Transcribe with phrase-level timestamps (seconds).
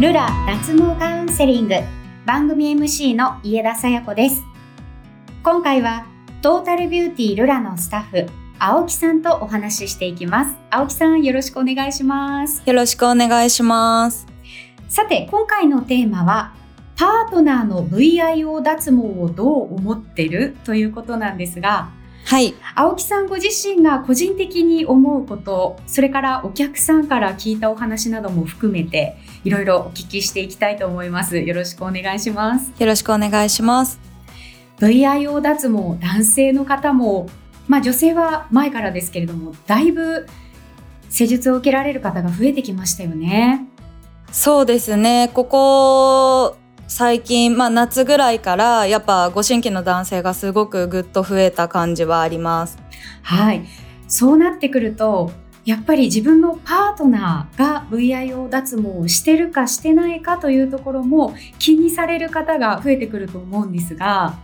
[0.00, 1.76] ルラ脱毛カウンセリング
[2.26, 4.42] 番組 MC の家田さや子です。
[5.44, 6.04] 今回は
[6.42, 8.26] トータルビューティールラのスタッフ
[8.58, 10.56] 青木さんとお話ししていきます。
[10.70, 12.60] 青木さんよろしくお願いします。
[12.66, 14.26] よろしくお願いします。
[14.88, 16.54] さて今回のテーマは
[16.96, 20.56] パートナーの VIO 脱毛をどう思ってる？
[20.64, 21.90] ということなんですが
[22.34, 22.52] はい。
[22.74, 31.38] 青木さんご自身が個人的に思うこと、それからお客さんから聞いたお話なども含めて、いろいろお聞きしていきたいと思います。
[31.38, 32.72] よろしくお願いします。
[32.76, 34.00] よろしくお願いします。
[34.80, 37.28] VIO 脱毛、男性の方も、
[37.68, 40.26] まあ女性は前からですけれども、だいぶ
[41.10, 43.68] 施術を受けられる方が増えてきましたよね。
[44.32, 45.30] そうですね。
[45.32, 46.56] ここ
[46.86, 52.78] 最近、まあ、夏ぐらいからやっぱご新規の男性がすごくぐっと増えた感じはあります。
[53.22, 53.64] はい
[54.06, 55.32] そうなってくると
[55.64, 64.38] やっぱり自分のパートナーが VIO 脱毛をしてるかしてないかというところも気にされる方が増えてくると思うんですが、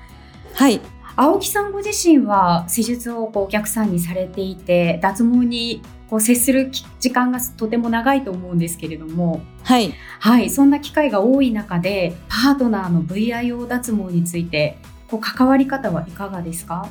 [0.55, 0.81] はい、
[1.17, 16.89] 青木さんご自身は施術をこうお客さんにされていて脱毛にこう接する時間がとても長いと思うんですけれども、はい、はい、そんな機会が多い中でパートナーの VIO 脱毛についてこう関わり方はいかがですか？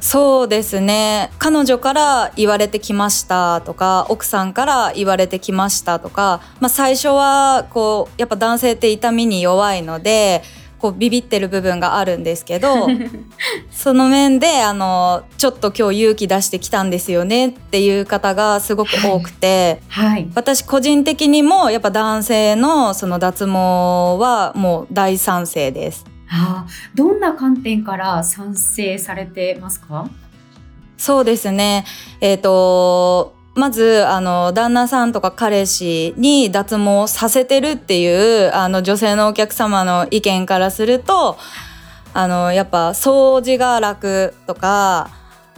[0.00, 1.30] そうですね。
[1.38, 10.42] 彼女から言われてきましたとか奥さんから言われてきましたとか、まあ、最初はこうやっぱ男性って痛みに弱いので
[10.82, 12.88] こうビビってる部分があるんですけど
[13.70, 23.52] その面であのちょっと今日勇気出してきたんですよねっていう方がすごく多くて、はいはい、私個人的にもやっぱ男性のその脱毛
[24.18, 26.04] はもう大賛成です。
[26.26, 30.08] はあ、どんな観点から賛成されてますか？
[30.96, 31.84] そうですね。
[32.20, 41.36] えっ、ー、とまずあの旦那さんとか彼氏に脱毛させてるっていうあの女性のお客様の意見からすると
[42.14, 45.10] あのやっぱ掃除が楽とか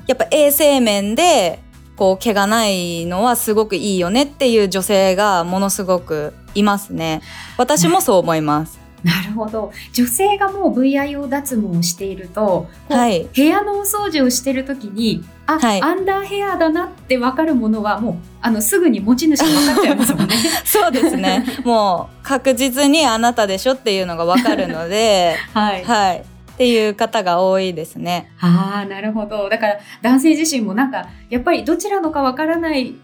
[0.06, 1.60] やっぱ衛生面で
[1.97, 7.22] こう毛がないのはすごくいいよねっていう女性がものすごくいますね。
[7.56, 8.84] 私もそう思います。
[9.04, 9.70] なるほど。
[9.92, 20.34] 女性がもう VIO 脱毛をしていると、はい、部屋のお掃除をしてる時にあ、はい、アンダーヘアだなって分かるものはもうあのすぐに持ち主が分かっちゃいますもんね。
[20.64, 21.44] そうですね。
[21.64, 28.32] もう確実にあなたでしょっていうのが分かるので、 はい、はい、っていう方が多いですね。
[28.41, 29.50] ああなるほど。
[29.50, 32.94] だから男性自身もなんかやっぱりどちらのか分からない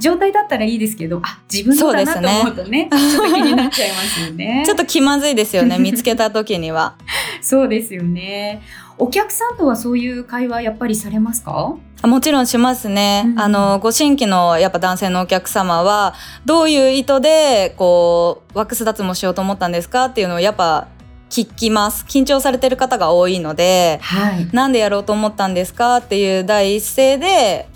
[0.00, 4.62] 状態だったらいいですけど、あ、自分のだなと思うとね、ねちょっと気になっちゃいますよね。
[4.66, 6.94] ちょっと気まずいですよね、 見つけた時には。
[7.40, 8.62] そうですよね。
[8.98, 11.76] お客さんとはそういう会話やっぱりされますか？
[12.02, 16.14] もちろんしますね、うん、あのご新規のやっぱ男性のお客様は
[16.46, 20.88] どういう意図でこうワックス脱毛しようと思ったんですかっていうのをやっぱ
[21.28, 27.68] 聞きます緊張されてる方が多いので、はい、なんでやろうと思ったんですかっていう第一声で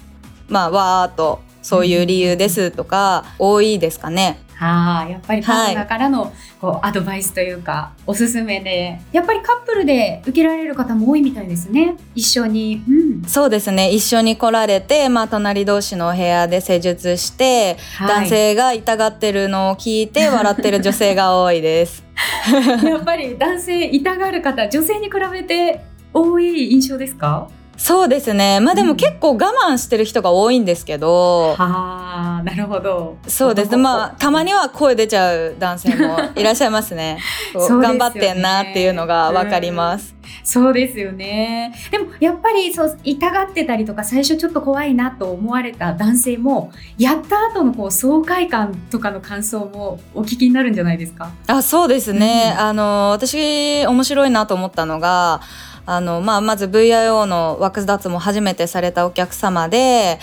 [0.48, 4.38] まあわーっとそういう理由ですとか多いですかね。
[4.56, 11.96] はあ、やっぱりパートナーからのこうアドバイスというかおすすめでやっぱりカップルで受けられる方も多いみたいですね。
[12.14, 12.92] 一緒に、う
[13.26, 13.90] ん、そうですね。
[13.90, 22.04] 一緒に来られて、まあ、隣同士のお部屋で施術して、はい、男性が痛がってるのを聞いて笑ってる女性が多いです。
[22.86, 25.80] やっぱり男性痛がる方女性に比べて
[26.12, 27.48] 多い印象ですか？
[27.76, 28.60] そうですね。
[28.60, 33.18] まあでも結構我慢してる人が多いんですけど、うん、はあなるほど。
[33.26, 33.76] そうです。
[33.76, 37.18] まあたまには声出ちゃう男性もいらっしゃいますね。
[37.54, 41.74] ね、頑張ってんなっていうのが分かります、うん、そうですよね。
[41.90, 51.30] でもやっぱりそう痛がってたりとか最初ちょっと怖いなと思われた男性もやった後のこう爽快感とかの感想もお聞きになるんじゃないですか？
[51.48, 55.40] あそうですね、うん、あの私面白いなと思ったのが
[55.86, 60.18] あの、まあ、まず VIO のワックス脱毛初めてされたお客様で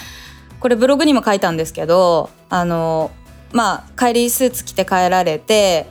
[0.60, 3.12] これブログにも書いたんですけどあの
[3.52, 5.88] まあ帰りスーツ着て帰られて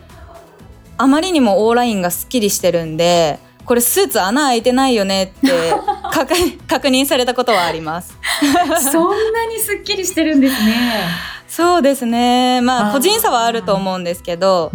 [0.96, 5.72] あまりにもオーラインがすっきりしてるんでこれスーツ穴開いてないよねって
[6.66, 8.18] 確認されたことはあります。
[8.90, 11.04] そんなにすっきりしてるんですね。
[11.46, 12.60] そうですね。
[12.62, 14.70] まあ個人差はあると思うんですけど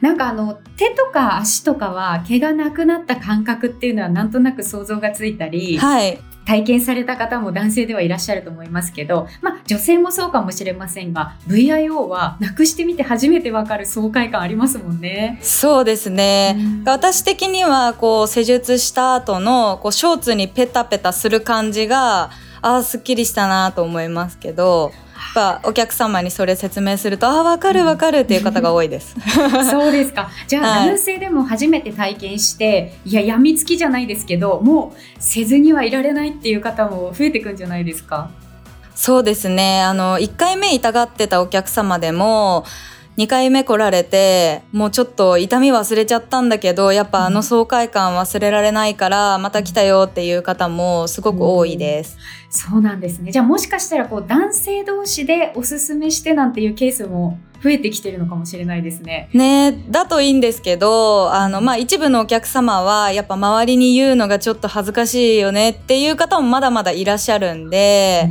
[0.00, 15.38] なんかあの手とか足とかは毛がなくなった感覚っていうのはなんとなく想像がついたり、はい、体験された方も男性ではいらっしゃると思いますけど、まあ、女性もそうかもしれませんが VIO はなくしてみて初めてわかる爽快感ありますもんね。
[15.42, 22.30] そうですね、うん、私的にはこう施術した後のこうショーツにペタペタする感じが
[22.62, 24.92] あすっきりしたなと思いますけど
[25.34, 29.14] ぱお客様にそれ説明するとあ分かる分かるっていう方が多いです。
[29.70, 30.30] そうですか。
[30.46, 30.88] じゃあ、はい。
[30.88, 38.30] 男性でも初めて体験していや病みつきじゃないですけどもうせずにはいられないっていう方も増えてくんじゃないですか？
[38.94, 39.82] そうですね。
[39.82, 42.64] あの1回目痛がってたお客様でも
[43.18, 52.18] 2回目来られてもうちょっと痛み忘れちゃったんだけどやっぱあの爽快感忘れられないからまた来たよっていう方もすごく多いです。
[52.50, 59.30] そうなんですねじゃあもしかしたらこう男性同士でおすすめしてなんていうケースも増えてきてるのかもしれないですね。
[59.32, 68.30] ねだといいんですけどあの、まあ、一部のお客様はやっぱ周りに言うのがちょっと恥ずかしいよねっていう方もまだまだいらっしゃるんで、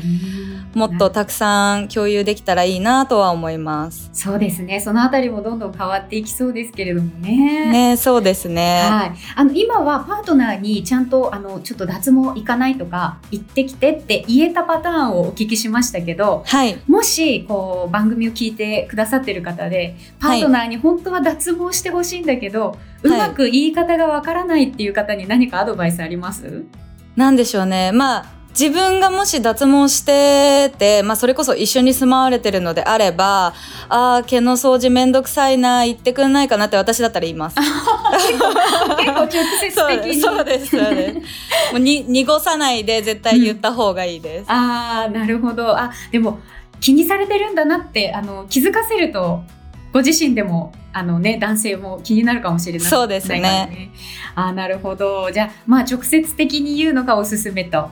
[0.75, 4.09] もっとたくさん共有できたらいいなとは思います。
[4.11, 7.71] そうですねそのあたりもどんどん変わっていきそうですけれどもね。
[7.71, 8.81] ねそうですね。
[8.83, 16.77] はい、あの今はパートナーにちゃんとあのちょっと脱毛行かないとか行ってきてって言えたパターンをお聞きしましたけどはい。
[16.87, 26.65] もしこう番組を聞いてくださってる方でパートナーに本当は脱毛してほしいんだけど、うまく言い方がわからないっていう方に何かアドバイスあります？
[27.15, 27.93] なんでしょうね。
[27.93, 28.25] まあ
[28.57, 33.53] 自分がもし脱毛してて、まあ、それこそ一緒に住まわれてるのであれば
[33.89, 37.57] あー毛の掃除めんどくさいな言ってくんないかなって私だったら言います。
[37.59, 37.69] 結
[38.39, 40.21] 構直接的に。
[40.21, 41.15] そうですそうです。
[41.15, 41.21] も
[41.75, 44.45] うに濁さないで絶対言った方がいいです。
[44.47, 45.77] ああなるほど。
[45.77, 46.39] あでも
[46.79, 49.41] 気にされてるんだなってあの気づかせると
[49.91, 52.87] ご自身でもあのね男性も気になるかもしれない。
[52.87, 53.91] そうですね。
[54.33, 55.29] あーなるほど。
[55.29, 57.89] じゃあまあ直接的に言うのがおすすめと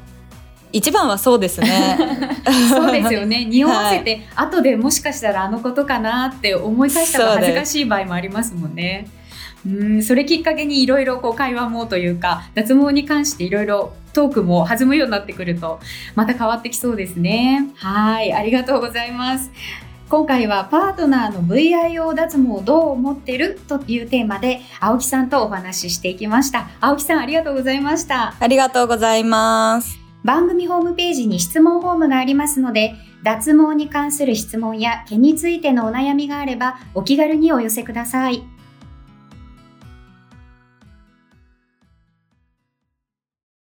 [0.73, 1.97] 一番はそうですね。
[2.69, 9.07] そうですよね 匂わせて、後でもしかしたらあのことかなって思い返したら恥ずかしい場合もありますもんね。
[9.65, 15.79] うんそれきっかけにいろいろこう会話もというか脱毛に関していろいろトークも弾むようになってくると
[16.15, 17.67] また変わってきそうですね。
[17.75, 19.51] はいありがとうございます。
[20.09, 26.67] 今回はパートナーの VIO 脱毛をどう思ってるというテーマで青木さんとお話ししていきました。
[26.81, 28.35] 青木さんありがとうございました。
[28.39, 30.02] ありがとうございます。
[30.23, 38.43] 番組ホームページに質問フォームがありますので、脱毛に関する質問や毛についてのお悩みがあればお気軽にお寄せください。